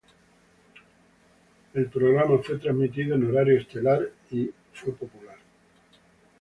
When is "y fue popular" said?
4.31-5.37